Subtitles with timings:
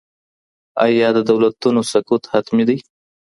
[0.85, 2.77] آیا د دولتونو سقوط حتمي دی؟